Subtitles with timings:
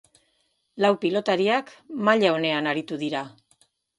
[0.85, 1.69] Lau pilotariak
[2.09, 3.25] maila onean aritu dira.